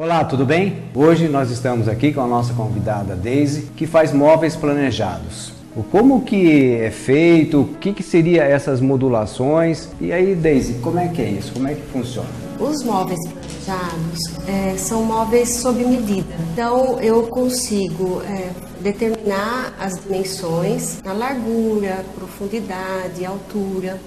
Olá, 0.00 0.24
tudo 0.24 0.46
bem? 0.46 0.84
Hoje 0.94 1.26
nós 1.26 1.50
estamos 1.50 1.88
aqui 1.88 2.12
com 2.12 2.20
a 2.20 2.26
nossa 2.28 2.54
convidada 2.54 3.16
Daisy, 3.16 3.62
que 3.76 3.84
faz 3.84 4.12
móveis 4.12 4.54
planejados. 4.54 5.52
Como 5.90 6.20
que 6.20 6.74
é 6.74 6.88
feito, 6.88 7.62
o 7.62 7.64
que, 7.80 7.92
que 7.92 8.04
seria 8.04 8.44
essas 8.44 8.80
modulações? 8.80 9.88
E 10.00 10.12
aí, 10.12 10.36
Daisy, 10.36 10.74
como 10.74 11.00
é 11.00 11.08
que 11.08 11.20
é 11.20 11.28
isso? 11.28 11.52
Como 11.52 11.66
é 11.66 11.74
que 11.74 11.82
funciona? 11.90 12.28
Os 12.60 12.84
móveis 12.84 13.18
planejados 13.26 14.20
é, 14.46 14.76
são 14.76 15.02
móveis 15.02 15.54
sob 15.54 15.84
medida. 15.84 16.32
Então, 16.52 17.00
eu 17.00 17.24
consigo 17.24 18.22
é, 18.22 18.50
determinar 18.80 19.74
as 19.80 20.00
dimensões, 20.00 21.00
a 21.04 21.12
largura, 21.12 22.04
profundidade, 22.14 23.26
altura, 23.26 23.98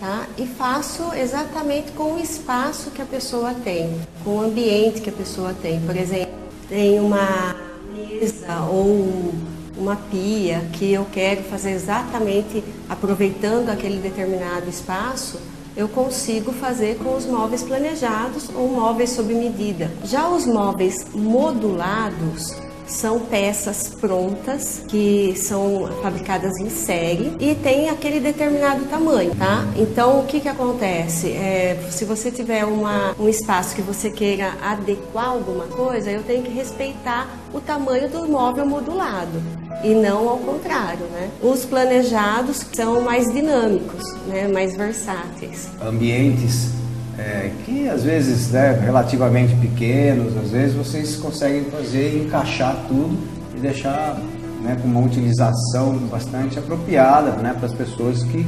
tá? 0.00 0.26
E 0.36 0.46
faço 0.46 1.12
exatamente 1.14 1.92
com 1.92 2.14
o 2.14 2.20
espaço 2.20 2.90
que 2.90 3.02
a 3.02 3.06
pessoa 3.06 3.54
tem, 3.54 4.00
com 4.22 4.38
o 4.38 4.40
ambiente 4.40 5.00
que 5.00 5.10
a 5.10 5.12
pessoa 5.12 5.54
tem. 5.60 5.80
Por 5.80 5.96
exemplo, 5.96 6.34
tem 6.68 7.00
uma 7.00 7.56
mesa 7.94 8.60
ou 8.70 9.32
uma 9.76 9.96
pia 9.96 10.62
que 10.72 10.92
eu 10.92 11.06
quero 11.12 11.42
fazer 11.44 11.72
exatamente 11.72 12.62
aproveitando 12.88 13.70
aquele 13.70 13.98
determinado 13.98 14.68
espaço, 14.68 15.40
eu 15.76 15.88
consigo 15.88 16.52
fazer 16.52 16.96
com 16.98 17.16
os 17.16 17.26
móveis 17.26 17.62
planejados 17.62 18.48
ou 18.54 18.68
móveis 18.68 19.10
sob 19.10 19.34
medida. 19.34 19.90
Já 20.04 20.28
os 20.28 20.46
móveis 20.46 21.04
modulados, 21.12 22.54
são 22.86 23.20
peças 23.20 23.88
prontas 23.88 24.82
que 24.88 25.34
são 25.36 25.88
fabricadas 26.02 26.56
em 26.58 26.68
série 26.68 27.34
e 27.40 27.54
tem 27.54 27.88
aquele 27.88 28.20
determinado 28.20 28.84
tamanho, 28.84 29.34
tá? 29.34 29.66
Então 29.76 30.20
o 30.20 30.26
que 30.26 30.40
que 30.40 30.48
acontece? 30.48 31.32
É, 31.32 31.78
se 31.90 32.04
você 32.04 32.30
tiver 32.30 32.64
uma, 32.64 33.14
um 33.18 33.28
espaço 33.28 33.74
que 33.74 33.82
você 33.82 34.10
queira 34.10 34.52
adequar 34.62 35.28
alguma 35.28 35.64
coisa, 35.66 36.10
eu 36.10 36.22
tenho 36.22 36.42
que 36.42 36.50
respeitar 36.50 37.28
o 37.52 37.60
tamanho 37.60 38.08
do 38.08 38.26
móvel 38.26 38.66
modulado 38.66 39.42
e 39.82 39.94
não 39.94 40.28
ao 40.28 40.38
contrário, 40.38 41.06
né? 41.06 41.30
Os 41.42 41.64
planejados 41.64 42.64
são 42.72 43.00
mais 43.00 43.32
dinâmicos, 43.32 44.14
né? 44.26 44.48
Mais 44.48 44.76
versáteis. 44.76 45.68
Ambientes 45.80 46.83
é, 47.18 47.50
que 47.64 47.88
às 47.88 48.02
vezes 48.02 48.50
né, 48.50 48.78
relativamente 48.82 49.54
pequenos, 49.56 50.36
às 50.36 50.50
vezes 50.50 50.74
vocês 50.74 51.16
conseguem 51.16 51.64
fazer 51.64 52.24
encaixar 52.24 52.76
tudo 52.88 53.16
e 53.56 53.60
deixar 53.60 54.18
né, 54.62 54.76
com 54.80 54.88
uma 54.88 55.00
utilização 55.00 55.96
bastante 56.10 56.58
apropriada 56.58 57.32
né, 57.32 57.54
para 57.54 57.66
as 57.66 57.74
pessoas 57.74 58.22
que 58.24 58.44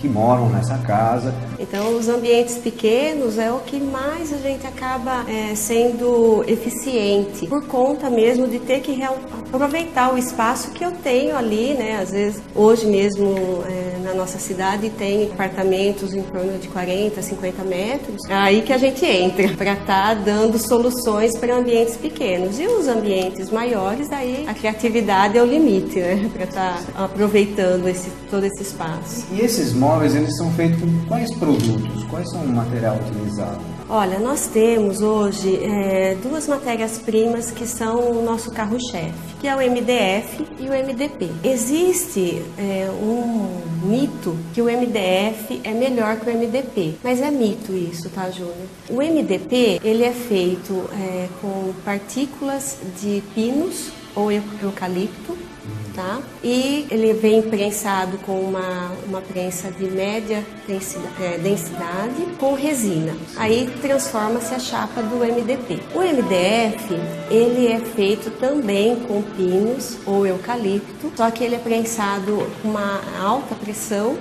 que 0.00 0.08
moram 0.08 0.48
nessa 0.48 0.78
casa. 0.78 1.34
Então, 1.58 1.96
os 1.96 2.08
ambientes 2.08 2.56
pequenos 2.56 3.38
é 3.38 3.50
o 3.52 3.58
que 3.60 3.80
mais 3.80 4.32
a 4.32 4.38
gente 4.38 4.66
acaba 4.66 5.24
é, 5.28 5.54
sendo 5.54 6.44
eficiente, 6.46 7.46
por 7.46 7.66
conta 7.66 8.08
mesmo 8.08 8.46
de 8.46 8.58
ter 8.58 8.80
que 8.80 9.02
aproveitar 9.02 10.14
o 10.14 10.18
espaço 10.18 10.70
que 10.70 10.84
eu 10.84 10.92
tenho 10.92 11.36
ali, 11.36 11.74
né? 11.74 11.98
Às 12.00 12.10
vezes, 12.10 12.42
hoje 12.54 12.86
mesmo 12.86 13.62
é, 13.66 13.98
na 14.02 14.14
nossa 14.14 14.38
cidade 14.38 14.90
tem 14.90 15.30
apartamentos 15.30 16.14
em 16.14 16.22
torno 16.22 16.58
de 16.58 16.68
40, 16.68 17.20
50 17.20 17.64
metros, 17.64 18.24
é 18.28 18.34
aí 18.34 18.62
que 18.62 18.72
a 18.72 18.78
gente 18.78 19.04
entra 19.04 19.48
para 19.56 19.72
estar 19.72 19.84
tá 19.86 20.14
dando 20.14 20.58
soluções 20.58 21.36
para 21.36 21.56
ambientes 21.56 21.96
pequenos. 21.96 22.58
E 22.58 22.66
os 22.66 22.88
ambientes 22.88 23.50
maiores, 23.50 24.10
aí 24.10 24.44
a 24.46 24.54
criatividade 24.54 25.36
é 25.36 25.42
o 25.42 25.46
limite, 25.46 26.00
né? 26.00 26.30
Para 26.32 26.44
estar 26.44 26.82
tá 26.82 27.04
aproveitando 27.04 27.88
esse, 27.88 28.10
todo 28.30 28.44
esse 28.44 28.62
espaço. 28.62 29.26
E 29.32 29.40
esses 29.40 29.72
móveis, 29.72 29.87
eles 30.14 30.36
são 30.36 30.52
feitos 30.52 30.80
com 30.80 31.06
quais 31.06 31.34
produtos? 31.36 32.04
Quais 32.04 32.30
são 32.30 32.42
o 32.42 32.48
material 32.48 32.96
utilizado? 32.96 33.58
Olha, 33.88 34.18
nós 34.18 34.46
temos 34.46 35.00
hoje 35.00 35.64
é, 35.64 36.14
duas 36.22 36.46
matérias-primas 36.46 37.50
que 37.50 37.66
são 37.66 37.98
o 38.12 38.22
nosso 38.22 38.50
carro-chefe, 38.50 39.34
que 39.40 39.48
é 39.48 39.56
o 39.56 39.58
MDF 39.58 40.46
e 40.60 40.68
o 40.68 40.72
MDP. 40.72 41.30
Existe 41.42 42.42
é, 42.58 42.90
um 43.00 43.62
mito 43.82 44.36
que 44.52 44.60
o 44.60 44.66
MDF 44.66 45.60
é 45.64 45.72
melhor 45.72 46.16
que 46.16 46.28
o 46.28 46.34
MDP, 46.34 46.96
mas 47.02 47.22
é 47.22 47.30
mito 47.30 47.72
isso, 47.72 48.10
tá, 48.10 48.30
Júnior? 48.30 48.54
O 48.90 48.96
MDP 48.96 49.80
ele 49.82 50.04
é 50.04 50.12
feito 50.12 50.84
é, 50.92 51.28
com 51.40 51.72
partículas 51.82 52.76
de 53.00 53.22
pinos 53.34 53.90
ou 54.14 54.30
eucalipto 54.30 55.47
tá? 55.98 56.20
E 56.44 56.86
ele 56.92 57.12
vem 57.12 57.42
prensado 57.42 58.18
com 58.18 58.38
uma, 58.40 58.92
uma 59.08 59.20
prensa 59.20 59.68
de 59.68 59.90
média 59.90 60.46
densidade, 60.68 61.08
é, 61.20 61.38
densidade 61.38 62.24
com 62.38 62.54
resina. 62.54 63.16
Aí 63.36 63.68
transforma-se 63.82 64.54
a 64.54 64.60
chapa 64.60 65.02
do 65.02 65.16
MDP. 65.16 65.80
O 65.92 65.98
MDF, 65.98 66.94
ele 67.28 67.66
é 67.66 67.80
feito 67.80 68.30
também 68.38 68.94
com 69.00 69.22
pinos 69.22 69.96
ou 70.06 70.24
eucalipto, 70.24 71.12
só 71.16 71.32
que 71.32 71.42
ele 71.42 71.56
é 71.56 71.58
prensado 71.58 72.46
com 72.62 72.68
uma 72.68 73.00
alta 73.20 73.56
pressão 73.56 74.16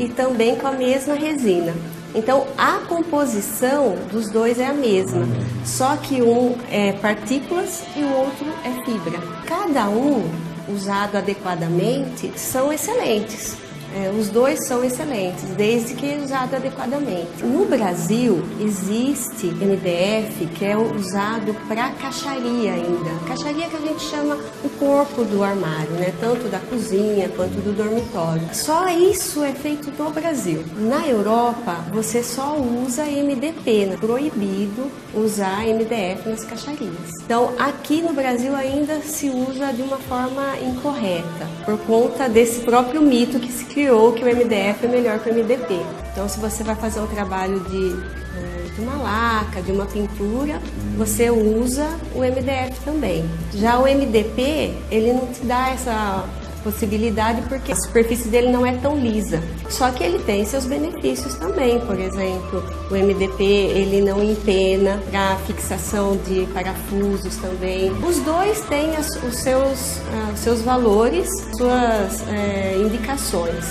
e 0.00 0.08
também 0.08 0.56
com 0.56 0.66
a 0.66 0.72
mesma 0.72 1.14
resina. 1.14 1.72
Então 2.12 2.44
a 2.58 2.78
composição 2.88 3.94
dos 4.10 4.28
dois 4.30 4.58
é 4.58 4.66
a 4.66 4.72
mesma, 4.72 5.24
só 5.64 5.96
que 5.96 6.20
um 6.20 6.56
é 6.68 6.90
partículas 6.90 7.84
e 7.96 8.00
o 8.00 8.12
outro 8.12 8.46
é 8.64 8.84
fibra. 8.84 9.20
Cada 9.46 9.88
um 9.88 10.49
usado 10.72 11.16
adequadamente, 11.16 12.32
são 12.36 12.72
excelentes. 12.72 13.69
É, 13.94 14.10
os 14.10 14.28
dois 14.28 14.66
são 14.66 14.84
excelentes, 14.84 15.44
desde 15.56 15.94
que 15.94 16.20
usado 16.22 16.54
adequadamente. 16.54 17.42
No 17.42 17.64
Brasil, 17.66 18.42
existe 18.60 19.46
MDF 19.46 20.46
que 20.54 20.64
é 20.64 20.76
usado 20.76 21.54
para 21.66 21.90
caixaria 21.90 22.74
ainda. 22.74 23.10
Caixaria 23.26 23.68
que 23.68 23.76
a 23.76 23.80
gente 23.80 24.02
chama 24.04 24.38
o 24.64 24.68
corpo 24.70 25.24
do 25.24 25.42
armário, 25.42 25.90
né? 25.92 26.12
tanto 26.20 26.48
da 26.48 26.60
cozinha 26.60 27.28
quanto 27.30 27.60
do 27.60 27.72
dormitório. 27.72 28.48
Só 28.52 28.88
isso 28.88 29.42
é 29.42 29.52
feito 29.52 29.90
no 29.98 30.10
Brasil. 30.10 30.64
Na 30.76 31.06
Europa, 31.06 31.84
você 31.92 32.22
só 32.22 32.56
usa 32.56 33.04
MDP, 33.04 33.86
né? 33.86 33.96
proibido 33.98 34.90
usar 35.12 35.66
MDF 35.66 36.28
nas 36.28 36.44
caixarias. 36.44 36.90
Então, 37.24 37.52
aqui 37.58 38.02
no 38.02 38.12
Brasil 38.12 38.54
ainda 38.54 39.00
se 39.00 39.28
usa 39.28 39.72
de 39.72 39.82
uma 39.82 39.98
forma 39.98 40.56
incorreta, 40.62 41.48
por 41.64 41.78
conta 41.80 42.28
desse 42.28 42.60
próprio 42.60 43.02
mito 43.02 43.40
que 43.40 43.50
se 43.50 43.64
criou 43.64 43.79
criou 43.80 44.12
que 44.12 44.22
o 44.22 44.26
MDF 44.26 44.84
é 44.84 44.88
melhor 44.88 45.18
que 45.20 45.30
o 45.30 45.34
MDP. 45.34 45.80
Então, 46.12 46.28
se 46.28 46.38
você 46.38 46.62
vai 46.62 46.74
fazer 46.74 47.00
um 47.00 47.06
trabalho 47.06 47.60
de, 47.60 47.96
eh, 48.36 48.74
de 48.74 48.80
uma 48.82 48.96
laca, 48.96 49.62
de 49.62 49.72
uma 49.72 49.86
pintura, 49.86 50.60
você 50.98 51.30
usa 51.30 51.88
o 52.14 52.22
MDF 52.22 52.78
também. 52.84 53.24
Já 53.54 53.78
o 53.78 53.86
MDP, 53.86 54.74
ele 54.90 55.14
não 55.14 55.26
te 55.28 55.42
dá 55.46 55.70
essa 55.70 56.28
possibilidade 56.62 57.40
porque 57.48 57.72
a 57.72 57.76
superfície 57.76 58.28
dele 58.28 58.52
não 58.52 58.66
é 58.66 58.72
tão 58.76 58.98
lisa. 58.98 59.42
Só 59.70 59.90
que 59.90 60.02
ele 60.02 60.18
tem 60.18 60.44
seus 60.44 60.66
benefícios 60.66 61.34
também, 61.34 61.80
por 61.80 61.98
exemplo, 61.98 62.62
o 62.90 62.94
MDP 62.94 63.42
ele 63.42 64.02
não 64.02 64.22
empena 64.22 65.00
para 65.10 65.36
fixação 65.46 66.16
de 66.16 66.46
parafusos 66.52 67.36
também. 67.36 67.92
Os 68.04 68.18
dois 68.20 68.60
têm 68.62 68.96
as, 68.96 69.08
os 69.22 69.36
seus, 69.36 69.98
uh, 69.98 70.36
seus 70.36 70.60
valores, 70.62 71.28
suas 71.56 72.28
é, 72.28 72.76
indicações. 72.78 73.64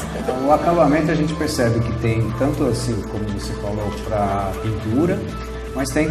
O 0.47 0.51
acabamento 0.51 1.11
a 1.11 1.15
gente 1.15 1.33
percebe 1.33 1.79
que 1.81 1.91
tem 1.99 2.31
tanto 2.39 2.63
assim, 2.65 2.99
como 3.11 3.25
você 3.37 3.53
falou, 3.53 3.91
para 4.07 4.51
pintura, 4.63 5.19
mas 5.75 5.89
tem 5.89 6.09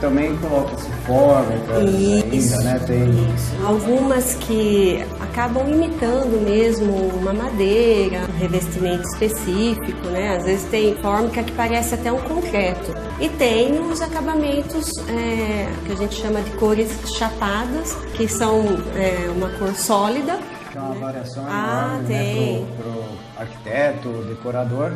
também 0.00 0.36
coloca-se 0.38 0.90
fórmicas 1.06 1.76
ainda, 1.76 2.56
né? 2.62 2.78
Tem 2.86 3.34
isso. 3.34 3.66
algumas 3.66 4.34
que 4.34 5.04
acabam 5.20 5.68
imitando 5.68 6.42
mesmo 6.42 6.92
uma 7.16 7.32
madeira, 7.32 8.26
um 8.28 8.38
revestimento 8.38 9.02
específico, 9.08 10.08
né? 10.08 10.36
Às 10.36 10.44
vezes 10.44 10.64
tem 10.70 10.94
fórmica 10.96 11.42
que 11.42 11.52
parece 11.52 11.94
até 11.94 12.12
um 12.12 12.20
concreto. 12.20 12.94
E 13.20 13.28
tem 13.28 13.80
os 13.80 14.00
acabamentos 14.00 14.92
é, 15.08 15.68
que 15.86 15.92
a 15.92 15.96
gente 15.96 16.14
chama 16.14 16.40
de 16.40 16.50
cores 16.52 16.90
chapadas, 17.16 17.94
que 18.14 18.28
são 18.28 18.64
é, 18.94 19.30
uma 19.30 19.48
cor 19.50 19.74
sólida. 19.74 20.38
Tem 20.72 20.80
uma 20.80 20.94
variação 20.94 21.44
ah, 21.48 21.98
enorme, 21.98 22.14
né. 22.14 22.24
Né? 22.24 22.66
Pro, 22.76 22.92
pro 22.92 23.42
arquiteto, 23.42 24.08
decorador, 24.28 24.92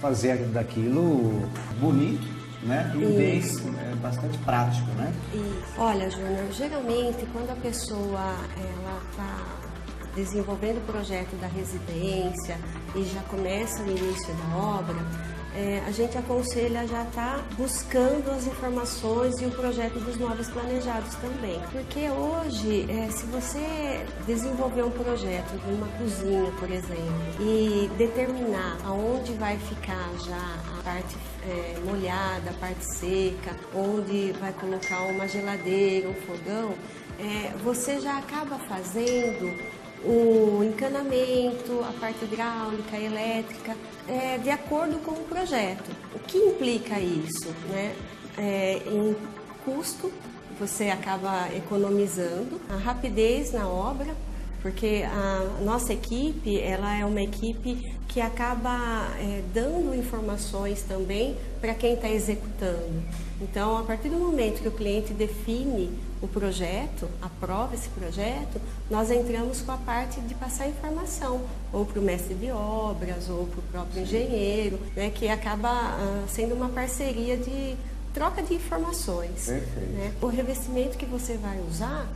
fazer 0.00 0.36
daquilo 0.46 1.42
bonito 1.80 2.37
né? 2.62 2.92
E 2.94 2.98
bem 2.98 3.38
é 3.38 3.94
bastante 3.96 4.36
prático, 4.38 4.90
né? 4.92 5.12
Isso. 5.32 5.80
Olha, 5.80 6.10
Júnior, 6.10 6.52
geralmente 6.52 7.26
quando 7.32 7.50
a 7.50 7.56
pessoa 7.56 8.34
ela 8.56 9.02
está 9.10 9.58
desenvolvendo 10.14 10.78
o 10.78 10.92
projeto 10.92 11.36
da 11.40 11.46
residência 11.46 12.58
e 12.94 13.04
já 13.04 13.20
começa 13.22 13.82
o 13.82 13.90
início 13.90 14.34
da 14.34 14.56
obra, 14.56 14.96
é, 15.54 15.82
a 15.86 15.90
gente 15.90 16.16
aconselha 16.16 16.86
já 16.86 17.02
estar 17.02 17.38
tá 17.38 17.44
buscando 17.56 18.30
as 18.30 18.46
informações 18.46 19.40
e 19.40 19.46
o 19.46 19.50
projeto 19.50 19.98
dos 19.98 20.16
móveis 20.16 20.48
planejados 20.48 21.14
também. 21.16 21.60
Porque 21.72 22.08
hoje, 22.10 22.86
é, 22.90 23.10
se 23.10 23.24
você 23.26 24.06
desenvolver 24.26 24.82
um 24.82 24.90
projeto 24.90 25.58
de 25.58 25.72
uma 25.72 25.88
cozinha, 25.98 26.52
por 26.58 26.70
exemplo, 26.70 27.40
e 27.40 27.90
determinar 27.96 28.78
aonde 28.84 29.32
vai 29.34 29.58
ficar 29.58 30.10
já 30.26 30.78
a 30.78 30.82
parte 30.82 31.16
é, 31.46 31.78
molhada, 31.84 32.50
a 32.50 32.54
parte 32.54 32.84
seca, 32.84 33.56
onde 33.74 34.32
vai 34.32 34.52
colocar 34.52 35.00
uma 35.06 35.26
geladeira, 35.26 36.08
um 36.08 36.14
fogão, 36.14 36.74
é, 37.18 37.52
você 37.64 38.00
já 38.00 38.18
acaba 38.18 38.58
fazendo 38.58 39.52
o 40.04 40.62
encanamento, 40.62 41.84
a 41.88 41.92
parte 42.00 42.24
hidráulica, 42.24 42.96
elétrica, 42.96 43.76
é, 44.08 44.38
de 44.38 44.50
acordo 44.50 44.98
com 45.04 45.12
o 45.12 45.24
projeto. 45.24 45.90
O 46.14 46.18
que 46.20 46.38
implica 46.38 46.98
isso? 47.00 47.48
Né? 47.68 47.94
É, 48.36 48.82
em 48.86 49.16
custo, 49.64 50.12
você 50.58 50.90
acaba 50.90 51.48
economizando, 51.54 52.60
a 52.68 52.76
rapidez 52.76 53.52
na 53.52 53.68
obra, 53.68 54.14
porque 54.62 55.04
a 55.06 55.62
nossa 55.62 55.92
equipe 55.92 56.60
ela 56.60 56.96
é 56.96 57.04
uma 57.04 57.22
equipe 57.22 57.96
que 58.08 58.20
acaba 58.20 59.08
é, 59.20 59.42
dando 59.52 59.94
informações 59.94 60.82
também 60.82 61.36
para 61.60 61.74
quem 61.74 61.94
está 61.94 62.08
executando. 62.08 63.02
Então, 63.40 63.76
a 63.76 63.82
partir 63.82 64.08
do 64.08 64.16
momento 64.16 64.60
que 64.60 64.68
o 64.68 64.72
cliente 64.72 65.12
define 65.12 65.96
o 66.20 66.26
projeto, 66.26 67.08
aprova 67.22 67.74
esse 67.74 67.88
projeto, 67.90 68.60
nós 68.90 69.10
entramos 69.10 69.60
com 69.60 69.70
a 69.70 69.76
parte 69.76 70.20
de 70.22 70.34
passar 70.34 70.68
informação, 70.68 71.42
ou 71.72 71.86
para 71.86 72.00
o 72.00 72.02
mestre 72.02 72.34
de 72.34 72.50
obras, 72.50 73.28
ou 73.28 73.46
para 73.46 73.58
o 73.60 73.62
próprio 73.70 74.02
engenheiro, 74.02 74.80
né, 74.96 75.10
que 75.10 75.28
acaba 75.28 75.70
uh, 75.70 76.28
sendo 76.28 76.54
uma 76.54 76.68
parceria 76.68 77.36
de 77.36 77.76
troca 78.12 78.42
de 78.42 78.54
informações. 78.54 79.46
Né? 79.46 80.12
O 80.20 80.26
revestimento 80.26 80.98
que 80.98 81.06
você 81.06 81.36
vai 81.36 81.60
usar, 81.70 82.08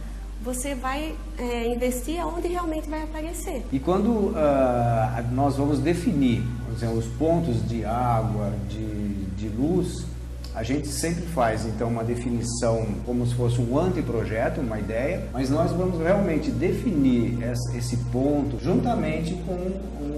você 0.45 0.75
vai 0.75 1.15
é, 1.39 1.67
investir 1.67 2.25
onde 2.27 2.49
realmente 2.49 2.89
vai 2.89 3.03
aparecer. 3.03 3.65
E 3.73 3.79
quando 3.79 4.09
uh, 4.09 4.35
nós 5.33 5.57
vamos 5.57 5.79
definir 5.79 6.43
exemplo, 6.83 6.99
os 6.99 7.07
pontos 7.07 7.67
de 7.69 7.85
água, 7.85 8.53
de, 8.69 9.25
de 9.37 9.49
luz, 9.49 10.05
a 10.55 10.63
gente 10.63 10.87
sempre 10.87 11.23
faz 11.29 11.65
então 11.65 11.89
uma 11.89 12.05
definição 12.05 12.87
como 13.07 13.27
se 13.27 13.35
fosse 13.35 13.61
um 13.61 13.79
anteprojeto, 13.79 14.61
uma 14.61 14.79
ideia, 14.79 15.27
mas 15.33 15.49
nós 15.49 15.73
vamos 15.73 15.99
realmente 15.99 16.51
definir 16.51 17.39
esse 17.75 17.97
ponto 18.11 18.59
juntamente 18.63 19.35
com 19.47 19.57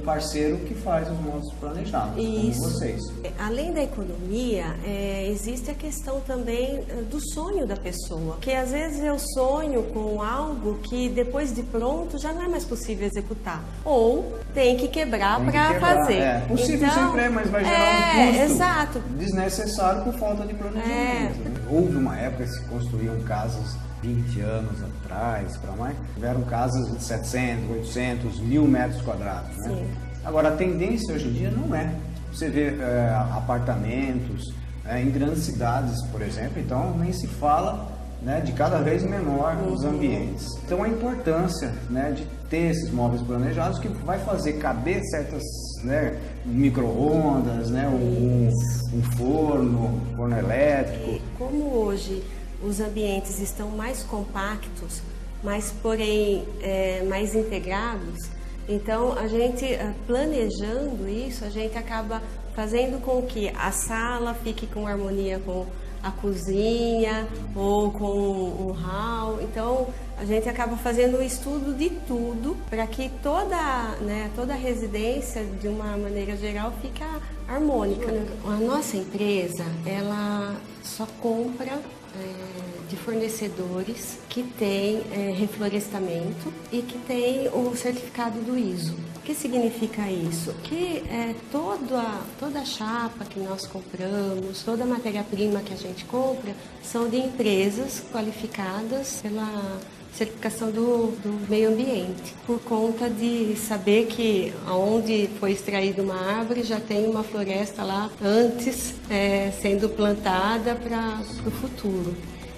parceiro 0.05 0.59
que 0.59 0.75
faz 0.75 1.11
os 1.11 1.21
nossos 1.25 1.53
planejados, 1.55 2.17
Isso. 2.17 2.61
como 2.61 2.73
vocês. 2.73 3.01
É, 3.23 3.33
além 3.39 3.73
da 3.73 3.83
economia, 3.83 4.77
é, 4.85 5.27
existe 5.29 5.71
a 5.71 5.75
questão 5.75 6.21
também 6.21 6.85
é, 6.89 7.03
do 7.03 7.21
sonho 7.21 7.67
da 7.67 7.77
pessoa, 7.77 8.37
que 8.41 8.53
às 8.53 8.71
vezes 8.71 9.03
eu 9.03 9.19
sonho 9.19 9.83
com 9.85 10.23
algo 10.23 10.79
que 10.83 11.09
depois 11.09 11.55
de 11.55 11.63
pronto 11.63 12.19
já 12.19 12.33
não 12.33 12.43
é 12.43 12.49
mais 12.49 12.65
possível 12.65 13.07
executar, 13.07 13.63
ou 13.85 14.39
tem 14.53 14.77
que 14.77 14.89
quebrar 14.89 15.41
para 15.45 15.81
fazer. 15.81 16.19
É. 16.19 16.41
Possível 16.47 16.89
então, 16.89 17.07
sempre 17.07 17.23
é, 17.23 17.29
mas 17.29 17.51
vai 17.51 17.65
gerar 17.65 17.79
é, 17.79 18.23
um 18.23 18.27
custo 18.27 18.43
exato. 18.43 18.99
desnecessário 19.19 20.05
por 20.05 20.15
falta 20.15 20.47
de 20.47 20.55
planejamento. 20.55 20.91
É. 20.91 21.49
Né? 21.49 21.55
Houve 21.71 21.97
uma 21.97 22.17
época 22.19 22.45
que 22.45 22.51
se 22.51 22.61
construíam 22.67 23.19
casas 23.23 23.77
20 24.05 24.41
anos 24.41 24.83
atrás, 24.83 25.57
para 25.57 25.73
mais, 25.73 25.97
tiveram 26.15 26.43
casas 26.43 26.93
de 26.93 27.03
700, 27.03 27.71
800, 27.71 28.41
mil 28.41 28.67
metros 28.67 29.01
quadrados. 29.03 29.57
Né? 29.59 29.69
Sim. 29.69 29.87
Agora, 30.25 30.49
a 30.49 30.57
tendência 30.57 31.15
hoje 31.15 31.29
em 31.29 31.33
dia 31.33 31.51
não 31.51 31.75
é. 31.75 31.95
Você 32.33 32.49
vê 32.49 32.77
é, 32.79 33.15
apartamentos 33.33 34.53
é, 34.85 35.01
em 35.01 35.11
grandes 35.11 35.45
cidades, 35.45 36.03
por 36.09 36.21
exemplo, 36.21 36.61
então 36.61 36.97
nem 36.99 37.13
se 37.13 37.27
fala 37.27 37.95
né, 38.25 38.41
de 38.41 38.53
cada 38.53 38.79
vez 38.79 39.03
menor 39.03 39.57
uhum. 39.57 39.89
ambientes. 39.89 40.47
Então, 40.65 40.83
a 40.83 40.89
importância 40.89 41.73
né, 41.91 42.13
de 42.13 42.25
ter 42.49 42.71
esses 42.71 42.91
móveis 42.91 43.23
planejados 43.23 43.79
que 43.79 43.89
vai 43.89 44.19
fazer 44.19 44.55
caber 44.55 45.03
certas 45.05 45.43
né, 45.85 46.17
micro-ondas, 46.45 47.71
né, 47.71 47.87
um, 47.87 48.51
um, 48.97 49.03
forno, 49.17 50.01
forno 50.17 50.39
elétrico. 50.39 51.21
Como 51.39 51.77
hoje 51.77 52.23
os 52.65 52.81
ambientes 52.81 53.39
estão 53.41 53.71
mais 53.71 54.03
compactos, 54.03 55.03
mas 55.43 55.73
porém 55.83 56.45
é, 56.63 57.03
mais 57.05 57.35
integrados, 57.35 58.31
então 58.69 59.13
a 59.13 59.29
gente 59.29 59.65
eh, 59.65 59.93
planejando 60.07 61.09
isso, 61.09 61.45
a 61.45 61.51
gente 61.51 61.77
acaba 61.77 62.23
fazendo 62.55 63.01
com 63.03 63.23
que 63.23 63.49
a 63.51 63.71
sala 63.71 64.35
fique 64.35 64.67
com 64.67 64.87
harmonia 64.87 65.39
com 65.45 65.67
a 66.03 66.11
cozinha 66.11 67.27
ou 67.55 67.91
com 67.91 68.07
o 68.07 68.73
hall. 68.73 69.41
Então 69.43 69.89
a 70.17 70.25
gente 70.25 70.49
acaba 70.49 70.77
fazendo 70.77 71.19
um 71.19 71.23
estudo 71.23 71.77
de 71.77 71.91
tudo 71.91 72.57
para 72.71 72.87
que 72.87 73.11
toda, 73.23 73.97
né, 74.01 74.31
toda 74.35 74.55
a 74.55 74.57
residência, 74.57 75.45
de 75.61 75.69
uma 75.69 75.97
maneira 75.97 76.37
geral, 76.37 76.73
fique 76.81 77.03
harmônica. 77.49 78.07
A 78.47 78.57
nossa 78.57 78.97
empresa, 78.97 79.65
ela 79.85 80.57
só 80.83 81.07
compra 81.21 81.81
é, 82.21 82.89
de 82.89 82.97
fornecedores 82.97 84.19
que 84.29 84.43
têm 84.43 85.03
é, 85.13 85.35
reflorestamento 85.37 86.53
e 86.71 86.83
que 86.83 86.99
têm 86.99 87.49
o 87.49 87.75
certificado 87.77 88.41
do 88.41 88.59
ISO. 88.59 88.95
O 89.17 89.21
que 89.21 89.35
significa 89.35 90.11
isso? 90.11 90.53
Que 90.65 90.99
é, 91.09 91.35
toda, 91.51 92.21
toda 92.39 92.61
a 92.61 92.65
chapa 92.65 93.25
que 93.25 93.41
nós 93.41 93.67
compramos, 93.67 94.63
toda 94.63 94.85
a 94.85 94.87
matéria-prima 94.87 95.61
que 95.61 95.73
a 95.73 95.77
gente 95.77 96.05
compra, 96.05 96.55
são 96.83 97.09
de 97.09 97.17
empresas 97.17 98.03
qualificadas 98.13 99.21
pela 99.23 99.81
certificação 100.17 100.71
do, 100.71 101.13
do, 101.23 101.51
meio 101.51 101.71
ambiente, 101.71 102.35
por 102.47 102.61
conta 102.61 103.11
de 103.11 103.57
saber 103.57 104.07
que 104.07 104.53
aonde 104.67 105.29
foi 105.41 105.53
extraída 105.53 106.03
uma 106.03 106.15
árvore 106.15 106.63
já 106.63 106.79
tem 106.79 107.07
uma 107.07 107.25
floresta 107.25 107.83
lá 107.83 108.11
antes 108.23 108.95
é, 109.11 109.51
sendo 109.61 109.89
plantada 109.89 110.75
para 110.77 111.21
o 111.47 111.51
futuro. 111.51 112.17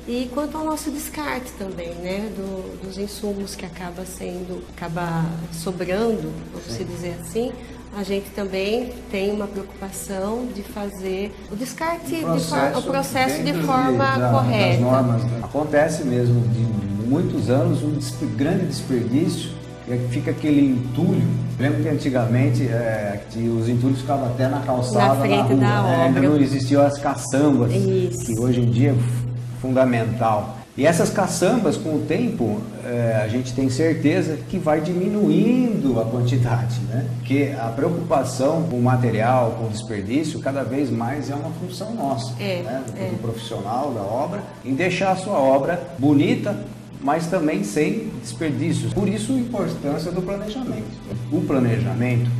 E 0.08 0.30
quanto 0.32 0.56
ao 0.56 0.64
nosso 0.64 0.90
descarte 0.90 1.50
também, 1.58 1.92
né, 1.94 2.30
do, 2.36 2.86
dos 2.86 2.96
insumos 2.96 3.56
que 3.56 3.66
acaba 3.66 4.04
sendo, 4.04 4.62
acaba 4.76 5.24
sobrando, 5.52 6.32
vamos 6.52 6.68
se 6.68 6.84
dizer 6.84 7.16
assim, 7.20 7.50
a 7.96 8.04
gente 8.04 8.30
também 8.30 8.92
tem 9.10 9.32
uma 9.32 9.48
preocupação 9.48 10.46
de 10.54 10.62
fazer 10.62 11.34
o 11.50 11.56
descarte, 11.56 12.14
o 12.14 12.22
processo, 12.22 12.72
de, 12.72 12.78
o 12.78 12.82
processo 12.82 13.42
de 13.42 13.54
forma 13.64 14.12
de, 14.12 14.20
da, 14.20 14.30
correta. 14.30 14.80
normas, 14.80 15.24
né? 15.24 15.40
Acontece 15.42 16.04
mesmo 16.04 16.40
de 16.48 16.85
muitos 17.06 17.48
anos 17.48 17.82
um 17.82 17.98
grande 18.36 18.66
desperdício 18.66 19.50
e 19.88 19.96
fica 20.08 20.32
aquele 20.32 20.66
entulho. 20.66 21.22
Lembro 21.58 21.82
que 21.82 21.88
antigamente 21.88 22.64
é, 22.64 23.20
que 23.30 23.48
os 23.48 23.68
entulhos 23.68 24.00
ficavam 24.00 24.26
até 24.26 24.48
na 24.48 24.60
calçada, 24.60 25.14
na 25.14 25.20
frente 25.20 25.54
na 25.54 25.80
rua, 25.80 25.90
da 25.90 25.96
né? 25.96 26.04
ainda 26.06 26.20
não 26.20 26.36
existiam 26.36 26.82
as 26.82 26.98
caçambas, 26.98 27.72
Isso. 27.72 28.26
que 28.26 28.38
hoje 28.38 28.60
em 28.60 28.70
dia 28.70 28.90
é 28.90 29.60
fundamental. 29.60 30.56
E 30.76 30.84
essas 30.84 31.08
caçambas, 31.08 31.78
com 31.78 31.94
o 31.94 31.98
tempo, 32.00 32.60
é, 32.84 33.22
a 33.24 33.28
gente 33.28 33.54
tem 33.54 33.70
certeza 33.70 34.36
que 34.50 34.58
vai 34.58 34.82
diminuindo 34.82 35.98
a 35.98 36.04
quantidade, 36.04 36.78
né? 36.90 37.06
Porque 37.16 37.54
a 37.58 37.68
preocupação 37.68 38.64
com 38.64 38.76
o 38.76 38.82
material, 38.82 39.56
com 39.58 39.64
o 39.64 39.68
desperdício, 39.70 40.38
cada 40.40 40.62
vez 40.62 40.90
mais 40.90 41.30
é 41.30 41.34
uma 41.34 41.48
função 41.52 41.94
nossa, 41.94 42.34
é, 42.38 42.60
né? 42.62 42.82
do 42.94 43.00
é. 43.00 43.18
profissional 43.22 43.90
da 43.92 44.02
obra, 44.02 44.42
em 44.62 44.74
deixar 44.74 45.12
a 45.12 45.16
sua 45.16 45.38
obra 45.38 45.82
bonita, 45.98 46.54
mas 47.00 47.26
também 47.26 47.62
sem 47.64 48.10
desperdícios. 48.22 48.92
Por 48.92 49.08
isso 49.08 49.32
a 49.32 49.36
importância 49.36 50.10
do 50.10 50.22
planejamento. 50.22 50.84
O 51.30 51.40
planejamento, 51.42 52.30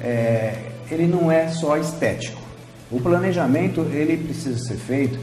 é, 0.00 0.58
ele 0.90 1.06
não 1.06 1.30
é 1.30 1.48
só 1.48 1.76
estético. 1.76 2.40
O 2.90 3.00
planejamento 3.00 3.82
ele 3.92 4.16
precisa 4.16 4.58
ser 4.58 4.76
feito 4.76 5.18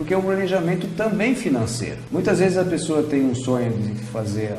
porque 0.00 0.14
é 0.14 0.16
um 0.16 0.22
planejamento 0.22 0.86
também 0.96 1.34
financeiro. 1.34 1.98
Muitas 2.10 2.38
vezes 2.38 2.56
a 2.56 2.64
pessoa 2.64 3.02
tem 3.02 3.22
um 3.22 3.34
sonho 3.34 3.70
de 3.72 4.02
fazer 4.04 4.54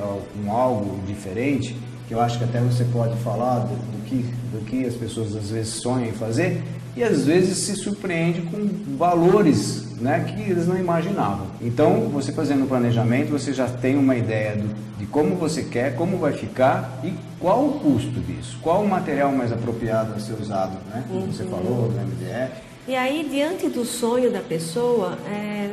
um 0.45 0.51
algo 0.51 0.99
diferente, 1.07 1.75
que 2.11 2.15
eu 2.15 2.19
acho 2.19 2.37
que 2.37 2.43
até 2.43 2.59
você 2.59 2.83
pode 2.91 3.15
falar 3.19 3.59
do, 3.59 3.73
do 3.73 4.03
que, 4.03 4.17
do 4.51 4.65
que 4.65 4.85
as 4.85 4.95
pessoas 4.95 5.33
às 5.33 5.49
vezes 5.49 5.75
sonham 5.75 6.09
em 6.09 6.11
fazer, 6.11 6.61
e 6.93 7.01
às 7.01 7.23
vezes 7.23 7.57
se 7.59 7.73
surpreende 7.77 8.41
com 8.41 8.67
valores 8.97 9.95
né, 9.95 10.25
que 10.27 10.41
eles 10.41 10.67
não 10.67 10.77
imaginavam. 10.77 11.47
Então, 11.61 12.09
você 12.09 12.33
fazendo 12.33 12.65
o 12.65 12.67
planejamento, 12.67 13.29
você 13.29 13.53
já 13.53 13.65
tem 13.69 13.97
uma 13.97 14.17
ideia 14.17 14.57
do, 14.57 14.75
de 14.99 15.05
como 15.05 15.37
você 15.37 15.63
quer, 15.63 15.95
como 15.95 16.17
vai 16.17 16.33
ficar 16.33 16.99
e 17.01 17.13
qual 17.39 17.65
o 17.65 17.79
custo 17.79 18.19
disso, 18.19 18.59
qual 18.61 18.83
o 18.83 18.89
material 18.89 19.31
mais 19.31 19.53
apropriado 19.53 20.13
a 20.13 20.19
ser 20.19 20.33
usado, 20.33 20.77
né? 20.93 21.05
Como 21.07 21.21
uhum. 21.21 21.31
você 21.31 21.45
falou, 21.45 21.87
do 21.87 21.95
MDF. 21.95 22.51
E 22.89 22.93
aí, 22.93 23.25
diante 23.31 23.69
do 23.69 23.85
sonho 23.85 24.29
da 24.29 24.41
pessoa, 24.41 25.17
é, 25.31 25.69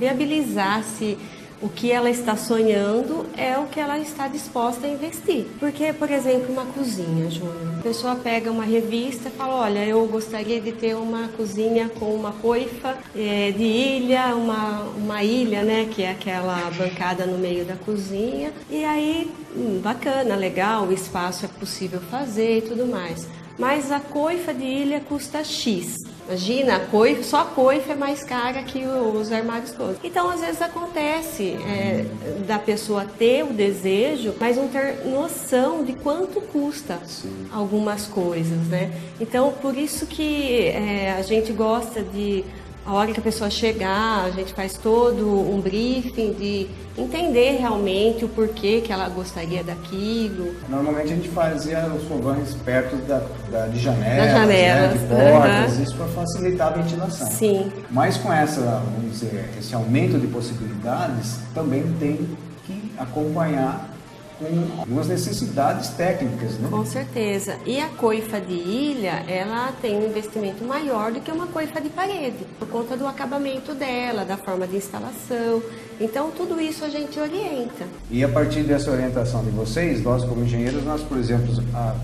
viabilizar-se 0.00 1.18
o 1.62 1.68
que 1.68 1.90
ela 1.90 2.10
está 2.10 2.36
sonhando 2.36 3.26
é 3.36 3.58
o 3.58 3.66
que 3.66 3.80
ela 3.80 3.98
está 3.98 4.28
disposta 4.28 4.86
a 4.86 4.90
investir. 4.90 5.46
Porque, 5.58 5.92
por 5.92 6.10
exemplo, 6.10 6.52
uma 6.52 6.66
cozinha, 6.66 7.30
Júnior. 7.30 7.78
A 7.78 7.82
pessoa 7.82 8.16
pega 8.16 8.50
uma 8.50 8.64
revista 8.64 9.28
e 9.28 9.32
fala: 9.32 9.54
Olha, 9.54 9.84
eu 9.84 10.06
gostaria 10.06 10.60
de 10.60 10.72
ter 10.72 10.94
uma 10.94 11.28
cozinha 11.28 11.88
com 11.88 12.14
uma 12.14 12.32
coifa 12.32 12.96
é, 13.14 13.50
de 13.50 13.62
ilha, 13.62 14.34
uma, 14.34 14.80
uma 14.96 15.22
ilha, 15.22 15.62
né? 15.62 15.88
Que 15.90 16.02
é 16.02 16.10
aquela 16.10 16.70
bancada 16.70 17.26
no 17.26 17.38
meio 17.38 17.64
da 17.64 17.76
cozinha. 17.76 18.52
E 18.70 18.84
aí, 18.84 19.30
hum, 19.56 19.80
bacana, 19.82 20.34
legal, 20.36 20.86
o 20.86 20.92
espaço 20.92 21.44
é 21.44 21.48
possível 21.48 22.00
fazer 22.10 22.58
e 22.58 22.62
tudo 22.62 22.86
mais 22.86 23.26
mas 23.58 23.92
a 23.92 24.00
coifa 24.00 24.52
de 24.52 24.64
ilha 24.64 25.00
custa 25.00 25.44
X. 25.44 26.04
Imagina, 26.26 26.76
a 26.76 26.80
coifa, 26.80 27.22
só 27.22 27.40
a 27.42 27.44
coifa 27.44 27.92
é 27.92 27.94
mais 27.94 28.24
cara 28.24 28.62
que 28.62 28.84
os 28.86 29.30
armários 29.30 29.72
todos. 29.72 29.96
Então, 30.02 30.30
às 30.30 30.40
vezes 30.40 30.62
acontece 30.62 31.56
é, 31.66 32.06
da 32.46 32.58
pessoa 32.58 33.04
ter 33.04 33.44
o 33.44 33.52
desejo, 33.52 34.34
mas 34.40 34.56
não 34.56 34.68
ter 34.68 35.04
noção 35.04 35.84
de 35.84 35.92
quanto 35.92 36.40
custa 36.40 36.98
Sim. 37.04 37.46
algumas 37.52 38.06
coisas, 38.06 38.66
né? 38.68 38.90
Então, 39.20 39.52
por 39.60 39.76
isso 39.76 40.06
que 40.06 40.68
é, 40.68 41.14
a 41.16 41.22
gente 41.22 41.52
gosta 41.52 42.02
de 42.02 42.44
a 42.86 42.92
hora 42.92 43.12
que 43.12 43.20
a 43.20 43.22
pessoa 43.22 43.48
chegar, 43.48 44.24
a 44.24 44.30
gente 44.30 44.52
faz 44.52 44.76
todo 44.76 45.26
um 45.26 45.60
briefing 45.60 46.32
de 46.34 46.66
entender 46.96 47.56
realmente 47.58 48.24
o 48.24 48.28
porquê 48.28 48.80
que 48.82 48.92
ela 48.92 49.08
gostaria 49.08 49.64
daquilo. 49.64 50.54
Normalmente 50.68 51.12
a 51.12 51.16
gente 51.16 51.28
fazia 51.30 51.86
os 51.86 52.04
fogões 52.04 52.54
perto 52.64 52.96
da, 53.06 53.22
da 53.50 53.66
de 53.68 53.80
janelas, 53.80 54.30
janelas 54.30 54.92
né, 54.92 54.98
de 54.98 55.06
portas, 55.06 55.76
uhum. 55.76 55.82
isso 55.82 55.96
para 55.96 56.06
facilitar 56.08 56.68
a 56.68 56.70
ventilação. 56.70 57.26
Sim. 57.26 57.72
Mas 57.90 58.18
com 58.18 58.32
essa, 58.32 58.60
vamos 58.60 59.12
dizer, 59.12 59.48
esse 59.58 59.74
aumento 59.74 60.18
de 60.18 60.26
possibilidades, 60.26 61.38
também 61.54 61.82
tem 61.98 62.36
que 62.66 62.92
acompanhar 62.98 63.93
com 64.38 64.80
algumas 64.80 65.08
necessidades 65.08 65.90
técnicas, 65.90 66.58
né? 66.58 66.68
Com 66.70 66.84
certeza. 66.84 67.56
E 67.64 67.80
a 67.80 67.88
coifa 67.88 68.40
de 68.40 68.54
ilha, 68.54 69.24
ela 69.28 69.72
tem 69.80 69.96
um 69.96 70.06
investimento 70.06 70.64
maior 70.64 71.12
do 71.12 71.20
que 71.20 71.30
uma 71.30 71.46
coifa 71.46 71.80
de 71.80 71.88
parede, 71.88 72.44
por 72.58 72.68
conta 72.68 72.96
do 72.96 73.06
acabamento 73.06 73.74
dela, 73.74 74.24
da 74.24 74.36
forma 74.36 74.66
de 74.66 74.76
instalação. 74.76 75.62
Então, 76.00 76.30
tudo 76.30 76.60
isso 76.60 76.84
a 76.84 76.88
gente 76.88 77.18
orienta. 77.18 77.86
E 78.10 78.24
a 78.24 78.28
partir 78.28 78.62
dessa 78.62 78.90
orientação 78.90 79.44
de 79.44 79.50
vocês, 79.50 80.02
nós 80.02 80.24
como 80.24 80.44
engenheiros, 80.44 80.84
nós, 80.84 81.02
por 81.02 81.18
exemplo, 81.18 81.52
a, 81.72 81.94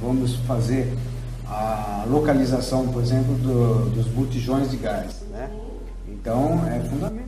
vamos 0.00 0.36
fazer 0.46 0.92
a 1.46 2.04
localização, 2.08 2.88
por 2.88 3.02
exemplo, 3.02 3.34
do, 3.34 3.90
dos 3.90 4.06
botijões 4.06 4.70
de 4.70 4.78
gás, 4.78 5.22
né? 5.30 5.50
Então, 6.08 6.62
é 6.66 6.80
fundamental 6.80 7.23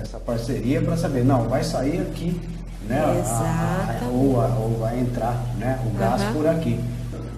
essa 0.00 0.18
parceria 0.18 0.82
para 0.82 0.96
saber, 0.96 1.24
não, 1.24 1.48
vai 1.48 1.62
sair 1.62 2.00
aqui 2.00 2.40
né? 2.88 3.00
A, 3.00 3.98
a, 4.04 4.08
ou, 4.08 4.40
a, 4.40 4.46
ou 4.46 4.78
vai 4.78 4.98
entrar 5.00 5.34
né? 5.58 5.80
o 5.84 5.98
gás 5.98 6.22
uhum. 6.22 6.32
por 6.32 6.46
aqui. 6.46 6.80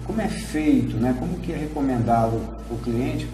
Como 0.05 0.21
é 0.21 0.27
feito, 0.27 0.95
né? 0.97 1.15
como 1.19 1.37
que 1.39 1.51
é 1.51 1.57
recomendado 1.57 2.41
o 2.69 2.77
cliente 2.77 3.29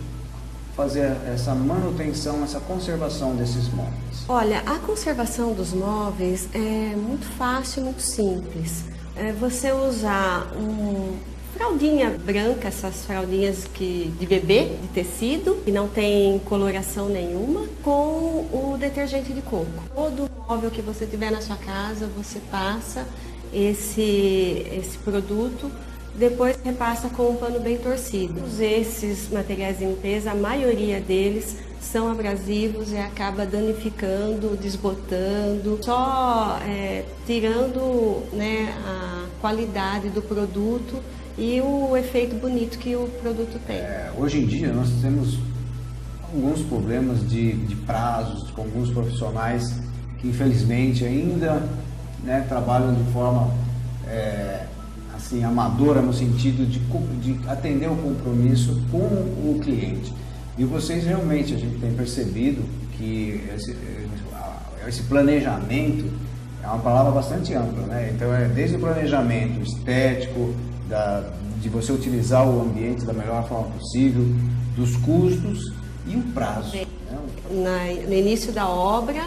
fazer 0.75 1.15
essa 1.33 1.55
manutenção, 1.55 2.43
essa 2.43 2.59
conservação 2.59 3.35
desses 3.35 3.69
móveis? 3.73 4.25
Olha, 4.27 4.59
a 4.65 4.77
conservação 4.79 5.53
dos 5.53 5.71
móveis 5.71 6.49
é 6.53 6.95
muito 6.95 7.25
fácil, 7.37 7.83
muito 7.83 8.01
simples. 8.01 8.83
É 9.15 9.31
você 9.31 9.71
usar 9.71 10.51
um 10.57 11.17
fraldinha 11.55 12.09
branca, 12.09 12.67
essas 12.67 13.05
fraldinhas 13.05 13.65
que, 13.73 14.13
de 14.19 14.25
bebê, 14.25 14.65
de 14.81 14.87
tecido, 14.89 15.55
que 15.63 15.71
não 15.71 15.87
tem 15.87 16.37
coloração 16.39 17.07
nenhuma, 17.07 17.65
com 17.81 17.91
o 18.51 18.75
detergente 18.77 19.31
de 19.31 19.41
coco. 19.41 19.65
Todo 19.95 20.29
móvel 20.47 20.69
que 20.69 20.81
você 20.81 21.05
tiver 21.05 21.31
na 21.31 21.41
sua 21.41 21.55
casa, 21.55 22.07
você 22.15 22.39
passa 22.51 23.07
esse, 23.53 24.67
esse 24.71 24.97
produto, 24.97 25.71
depois 26.13 26.57
repassa 26.63 27.09
com 27.09 27.29
um 27.31 27.35
pano 27.37 27.59
bem 27.59 27.77
torcido. 27.77 28.41
Esses 28.59 29.29
materiais 29.29 29.79
de 29.79 29.85
limpeza, 29.85 30.31
a 30.31 30.35
maioria 30.35 30.99
deles 30.99 31.55
são 31.79 32.09
abrasivos 32.09 32.91
e 32.91 32.97
acaba 32.97 33.45
danificando, 33.45 34.57
desbotando, 34.57 35.79
só 35.81 36.59
é, 36.67 37.05
tirando 37.25 38.23
né, 38.33 38.73
a 38.85 39.25
qualidade 39.39 40.09
do 40.09 40.21
produto 40.21 41.01
e 41.37 41.59
o 41.61 41.95
efeito 41.97 42.35
bonito 42.35 42.77
que 42.77 42.95
o 42.95 43.07
produto 43.21 43.59
tem. 43.67 43.77
É, 43.77 44.11
hoje 44.17 44.39
em 44.39 44.45
dia 44.45 44.71
nós 44.71 44.89
temos 45.01 45.37
alguns 46.23 46.61
problemas 46.61 47.27
de, 47.29 47.53
de 47.53 47.75
prazos 47.75 48.49
com 48.51 48.61
alguns 48.61 48.89
profissionais 48.89 49.79
que 50.19 50.27
infelizmente 50.27 51.03
ainda 51.03 51.61
né, 52.23 52.45
trabalham 52.47 52.93
de 52.93 53.11
forma 53.11 53.53
é, 54.07 54.65
assim 55.15 55.43
amadora 55.43 56.01
no 56.01 56.13
sentido 56.13 56.65
de, 56.65 56.79
de 57.19 57.49
atender 57.49 57.89
o 57.89 57.95
compromisso 57.95 58.81
com 58.91 58.97
o 58.97 59.59
cliente. 59.61 60.13
E 60.57 60.63
vocês 60.63 61.03
realmente 61.03 61.53
a 61.53 61.57
gente 61.57 61.79
tem 61.79 61.93
percebido 61.93 62.63
que 62.97 63.43
esse, 63.53 63.75
esse 64.87 65.03
planejamento 65.03 66.05
é 66.63 66.67
uma 66.67 66.79
palavra 66.79 67.11
bastante 67.11 67.53
ampla, 67.53 67.85
né? 67.87 68.11
Então 68.13 68.33
é 68.33 68.47
desde 68.47 68.77
o 68.77 68.79
planejamento 68.79 69.61
estético, 69.61 70.55
da, 70.87 71.23
de 71.61 71.69
você 71.69 71.91
utilizar 71.91 72.47
o 72.47 72.61
ambiente 72.61 73.05
da 73.05 73.13
melhor 73.13 73.47
forma 73.47 73.69
possível, 73.77 74.23
dos 74.75 74.95
custos 74.97 75.73
e 76.07 76.15
o 76.15 76.23
prazo. 76.33 76.75
Né? 76.75 76.85
Na, 77.51 78.07
no 78.07 78.13
início 78.13 78.51
da 78.51 78.67
obra, 78.67 79.23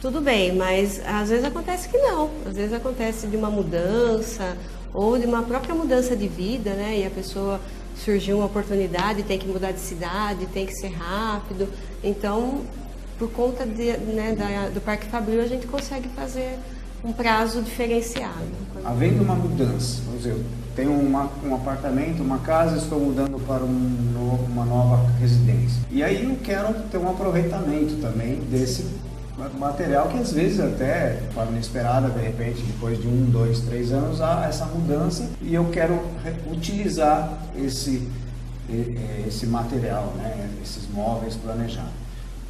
tudo 0.00 0.20
bem, 0.20 0.54
mas 0.54 1.00
às 1.06 1.28
vezes 1.28 1.44
acontece 1.44 1.88
que 1.88 1.98
não. 1.98 2.30
Às 2.46 2.56
vezes 2.56 2.72
acontece 2.72 3.26
de 3.26 3.36
uma 3.36 3.50
mudança 3.50 4.56
ou 4.92 5.18
de 5.18 5.26
uma 5.26 5.42
própria 5.42 5.74
mudança 5.74 6.16
de 6.16 6.28
vida, 6.28 6.70
né? 6.70 7.00
E 7.00 7.06
a 7.06 7.10
pessoa 7.10 7.60
surgiu 7.96 8.38
uma 8.38 8.46
oportunidade, 8.46 9.22
tem 9.22 9.38
que 9.38 9.46
mudar 9.46 9.72
de 9.72 9.80
cidade, 9.80 10.46
tem 10.46 10.66
que 10.66 10.74
ser 10.74 10.88
rápido. 10.88 11.68
Então, 12.02 12.62
por 13.18 13.30
conta 13.30 13.64
de, 13.64 13.96
né, 13.96 14.34
da, 14.36 14.68
do 14.68 14.80
Parque 14.80 15.06
Fabril, 15.06 15.40
a 15.42 15.46
gente 15.46 15.66
consegue 15.66 16.08
fazer 16.10 16.58
um 17.04 17.12
prazo 17.12 17.62
diferenciado. 17.62 18.46
Havendo 18.84 19.22
uma 19.22 19.34
mudança, 19.34 20.02
vamos 20.04 20.22
dizer, 20.22 20.36
tenho 20.76 20.92
uma, 20.92 21.30
um 21.42 21.54
apartamento, 21.54 22.22
uma 22.22 22.38
casa, 22.38 22.76
estou 22.76 23.00
mudando 23.00 23.40
para 23.46 23.64
um, 23.64 24.46
uma 24.46 24.64
nova 24.64 25.10
residência. 25.18 25.80
E 25.90 26.04
aí 26.04 26.24
eu 26.24 26.36
quero 26.44 26.74
ter 26.90 26.98
um 26.98 27.08
aproveitamento 27.08 27.96
também 27.96 28.40
desse 28.50 28.86
material 29.58 30.08
que 30.08 30.18
às 30.18 30.32
vezes 30.32 30.60
até 30.60 31.14
de 31.14 31.34
forma 31.34 31.52
inesperada, 31.52 32.08
de 32.10 32.20
repente, 32.20 32.62
depois 32.62 33.00
de 33.00 33.08
um, 33.08 33.30
dois, 33.30 33.60
três 33.60 33.90
anos, 33.90 34.20
há 34.20 34.46
essa 34.46 34.66
mudança 34.66 35.28
e 35.42 35.54
eu 35.54 35.64
quero 35.66 35.98
utilizar 36.50 37.38
esse, 37.56 38.06
esse 39.26 39.46
material, 39.46 40.12
né, 40.16 40.50
esses 40.62 40.88
móveis 40.90 41.34
planejados. 41.36 42.05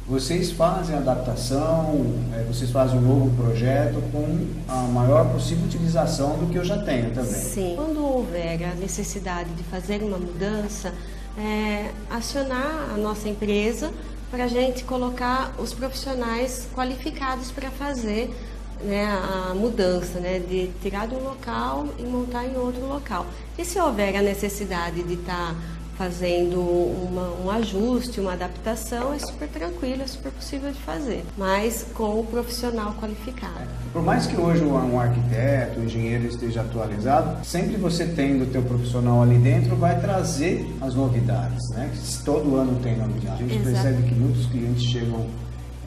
Vocês 0.07 0.51
fazem 0.51 0.95
adaptação, 0.95 2.15
é, 2.33 2.41
vocês 2.43 2.71
fazem 2.71 2.97
um 2.97 3.01
novo 3.01 3.35
projeto 3.35 4.01
com 4.09 4.47
a 4.65 4.83
maior 4.83 5.29
possível 5.33 5.65
utilização 5.65 6.37
do 6.37 6.47
que 6.47 6.57
eu 6.57 6.63
já 6.63 6.77
tenho 6.77 7.13
também. 7.13 7.33
Sim. 7.33 7.73
Quando 7.75 8.01
houver 8.01 8.63
a 8.63 8.75
necessidade 8.75 9.49
de 9.49 9.63
fazer 9.63 10.01
uma 10.01 10.17
mudança, 10.17 10.93
é, 11.37 11.91
acionar 12.09 12.91
a 12.93 12.97
nossa 12.97 13.27
empresa 13.27 13.91
para 14.31 14.45
a 14.45 14.47
gente 14.47 14.85
colocar 14.85 15.53
os 15.59 15.73
profissionais 15.73 16.69
qualificados 16.73 17.51
para 17.51 17.69
fazer 17.69 18.33
né, 18.81 19.05
a 19.05 19.53
mudança, 19.53 20.21
né, 20.21 20.39
de 20.39 20.69
tirar 20.81 21.07
de 21.07 21.15
um 21.15 21.23
local 21.23 21.85
e 21.99 22.03
montar 22.03 22.45
em 22.45 22.55
outro 22.55 22.87
local. 22.87 23.25
E 23.57 23.65
se 23.65 23.77
houver 23.77 24.15
a 24.15 24.21
necessidade 24.21 25.03
de 25.03 25.15
estar 25.15 25.53
tá 25.53 25.55
fazendo 25.97 26.59
uma, 26.61 27.33
um 27.43 27.49
ajuste, 27.49 28.19
uma 28.19 28.33
adaptação, 28.33 29.13
é 29.13 29.19
super 29.19 29.47
tranquilo, 29.47 30.03
é 30.03 30.07
super 30.07 30.31
possível 30.31 30.71
de 30.71 30.79
fazer, 30.79 31.25
mas 31.35 31.87
com 31.93 32.19
o 32.19 32.23
profissional 32.23 32.93
qualificado. 33.01 33.67
Por 33.91 34.03
mais 34.03 34.27
que 34.27 34.39
hoje 34.39 34.63
um 34.63 34.99
arquiteto, 34.99 35.79
um 35.79 35.85
engenheiro 35.85 36.25
esteja 36.27 36.61
atualizado, 36.61 37.43
sempre 37.43 37.77
você 37.77 38.05
tendo 38.05 38.43
o 38.43 38.47
teu 38.47 38.61
profissional 38.61 39.23
ali 39.23 39.39
dentro 39.39 39.75
vai 39.75 39.99
trazer 39.99 40.71
as 40.81 40.93
novidades, 40.93 41.69
né? 41.69 41.91
Todo 42.23 42.55
ano 42.55 42.79
tem 42.81 42.95
novidade. 42.95 43.43
A 43.43 43.47
gente 43.47 43.67
Exato. 43.67 43.71
percebe 43.71 44.03
que 44.03 44.13
muitos 44.13 44.45
clientes 44.45 44.83
chegam 44.83 45.25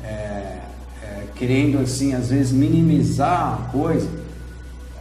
é, 0.02 0.08
é, 1.02 1.24
querendo 1.36 1.78
assim, 1.78 2.14
às 2.14 2.30
vezes 2.30 2.50
minimizar 2.50 3.60
a 3.62 3.70
coisa, 3.70 4.08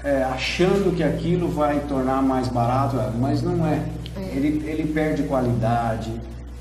é, 0.03 0.23
achando 0.23 0.95
que 0.95 1.03
aquilo 1.03 1.49
vai 1.49 1.79
tornar 1.81 2.21
mais 2.21 2.47
barato, 2.47 2.95
mas 3.19 3.41
não 3.41 3.65
é. 3.65 3.83
É. 4.19 4.35
Ele, 4.35 4.69
ele 4.69 4.93
perde 4.93 5.23
qualidade, 5.23 6.11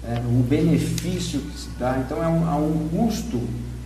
é, 0.04 0.18
o 0.18 0.42
benefício 0.42 1.40
que 1.40 1.58
se 1.58 1.68
dá. 1.78 1.98
Então, 1.98 2.22
é 2.22 2.28
um, 2.28 2.48
há 2.48 2.56
um 2.56 2.88
custo 2.88 3.40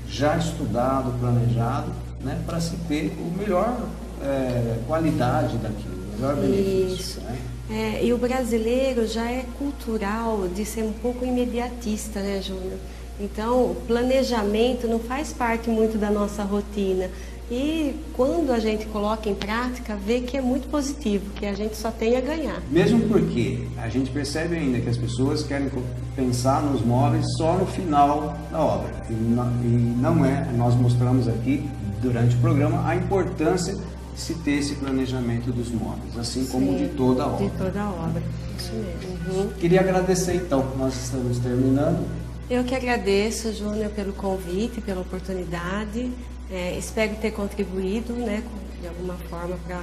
já 0.09 0.37
estudado, 0.37 1.19
planejado, 1.19 1.91
né, 2.21 2.41
para 2.47 2.61
se 2.61 2.77
ter 2.89 3.17
o 3.19 3.39
melhor 3.39 3.89
é, 4.23 4.79
qualidade 4.87 5.57
daquilo, 5.57 5.95
o 5.95 6.17
melhor 6.17 6.37
benefício. 6.37 6.95
Isso. 6.95 7.21
Né? 7.21 7.39
É, 7.71 8.05
e 8.05 8.13
o 8.13 8.19
brasileiro 8.19 9.07
já 9.07 9.31
é 9.31 9.47
cultural 9.59 10.47
de 10.55 10.65
ser 10.65 10.83
um 10.83 10.93
pouco 10.93 11.25
imediatista, 11.25 12.21
né, 12.21 12.41
Júnior? 12.43 12.79
Então, 13.19 13.71
o 13.71 13.77
planejamento 13.87 14.87
não 14.87 14.99
faz 14.99 15.33
parte 15.33 15.71
muito 15.71 15.97
da 15.97 16.11
nossa 16.11 16.43
rotina. 16.43 17.09
E 17.53 17.95
quando 18.15 18.51
a 18.51 18.59
gente 18.59 18.87
coloca 18.87 19.29
em 19.29 19.35
prática, 19.35 19.95
vê 19.95 20.23
que 20.23 20.39
é 20.39 20.41
muito 20.41 20.71
positivo, 20.71 21.31
que 21.35 21.45
a 21.45 21.53
gente 21.53 21.77
só 21.77 21.91
tem 21.91 22.17
a 22.17 22.21
ganhar. 22.23 22.63
Mesmo 22.71 23.01
porque 23.01 23.69
a 23.77 23.91
gente 23.91 24.11
percebe 24.11 24.57
ainda 24.57 24.81
que 24.81 24.89
as 24.89 24.97
pessoas 24.97 25.43
querem 25.43 25.71
pensar 26.17 26.63
nos 26.63 26.81
móveis 26.81 27.27
só 27.37 27.59
no 27.59 27.67
final 27.67 28.35
da 28.51 28.59
obra. 28.59 28.91
E 29.11 29.13
não 29.13 30.25
é, 30.25 30.49
nós 30.57 30.75
mostramos 30.75 31.29
aqui 31.29 31.63
durante 32.01 32.35
o 32.37 32.39
programa 32.39 32.89
a 32.89 32.97
importância 32.97 33.75
de 33.75 33.83
se 34.19 34.33
ter 34.37 34.53
esse 34.53 34.77
planejamento 34.77 35.53
dos 35.53 35.71
móveis, 35.71 36.17
assim 36.19 36.47
como 36.47 36.73
Sim, 36.73 36.79
de 36.79 36.89
toda 36.95 37.25
a 37.25 37.27
obra. 37.27 37.45
De 37.45 37.51
toda 37.59 37.83
a 37.83 37.91
obra, 37.91 38.23
isso 38.59 38.73
mesmo. 38.73 39.43
Uhum. 39.43 39.49
Queria 39.59 39.81
agradecer 39.81 40.37
então, 40.37 40.75
nós 40.79 40.95
estamos 40.95 41.39
terminando. 41.39 42.03
Eu 42.49 42.65
que 42.65 42.75
agradeço, 42.75 43.53
Júnior, 43.53 43.91
pelo 43.91 44.15
convite, 44.15 44.81
pela 44.81 45.03
oportunidade. 45.03 46.11
É, 46.53 46.77
espero 46.77 47.17
ter 47.17 47.31
contribuído 47.31 48.13
né, 48.13 48.43
de 48.79 48.87
alguma 48.87 49.15
forma 49.31 49.57
para 49.67 49.81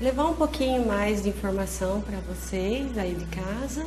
levar 0.00 0.24
um 0.24 0.34
pouquinho 0.34 0.86
mais 0.86 1.22
de 1.22 1.28
informação 1.28 2.00
para 2.00 2.18
vocês 2.20 2.96
aí 2.96 3.14
de 3.14 3.26
casa. 3.26 3.84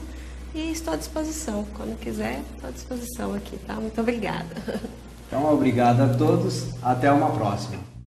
E 0.53 0.71
estou 0.71 0.93
à 0.93 0.97
disposição. 0.97 1.65
Quando 1.75 1.99
quiser, 1.99 2.41
estou 2.53 2.69
à 2.69 2.71
disposição 2.71 3.33
aqui, 3.33 3.57
tá? 3.57 3.75
Muito 3.75 3.99
obrigada. 3.99 4.81
Então, 5.27 5.51
obrigado 5.53 6.01
a 6.01 6.07
todos. 6.07 6.67
Até 6.81 7.11
uma 7.11 7.31
próxima. 7.31 7.96